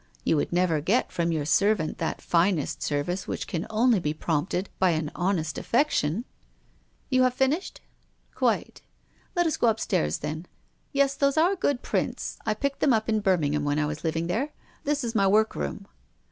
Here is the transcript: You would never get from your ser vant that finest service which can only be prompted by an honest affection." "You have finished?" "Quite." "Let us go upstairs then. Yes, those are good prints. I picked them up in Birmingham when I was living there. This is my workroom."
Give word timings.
You 0.23 0.35
would 0.37 0.51
never 0.51 0.81
get 0.81 1.11
from 1.11 1.31
your 1.31 1.45
ser 1.45 1.75
vant 1.75 1.99
that 1.99 2.23
finest 2.23 2.81
service 2.81 3.27
which 3.27 3.45
can 3.45 3.67
only 3.69 3.99
be 3.99 4.15
prompted 4.15 4.67
by 4.79 4.89
an 4.97 5.11
honest 5.13 5.59
affection." 5.59 6.25
"You 7.11 7.21
have 7.21 7.35
finished?" 7.35 7.81
"Quite." 8.33 8.81
"Let 9.35 9.45
us 9.45 9.57
go 9.57 9.67
upstairs 9.67 10.17
then. 10.17 10.47
Yes, 10.91 11.13
those 11.13 11.37
are 11.37 11.55
good 11.55 11.83
prints. 11.83 12.39
I 12.47 12.55
picked 12.55 12.79
them 12.79 12.93
up 12.93 13.09
in 13.09 13.19
Birmingham 13.19 13.63
when 13.63 13.77
I 13.77 13.85
was 13.85 14.03
living 14.03 14.25
there. 14.25 14.53
This 14.85 15.03
is 15.03 15.13
my 15.13 15.27
workroom." 15.27 15.85